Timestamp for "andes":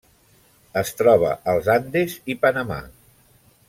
1.77-2.19